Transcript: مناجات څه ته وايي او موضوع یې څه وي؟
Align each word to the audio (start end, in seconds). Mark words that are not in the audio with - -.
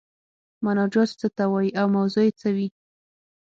مناجات 0.65 1.09
څه 1.19 1.27
ته 1.35 1.43
وايي 1.51 1.69
او 1.79 1.87
موضوع 1.95 2.23
یې 2.27 2.31
څه 2.39 2.47
وي؟ 2.55 2.67